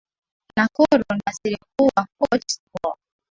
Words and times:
m 0.55 0.59
coro 0.75 1.03
ni 1.13 1.21
waziri 1.25 1.55
mkuu 1.61 1.89
wa 1.97 2.07
cote 2.19 2.47
divoire 2.63 2.99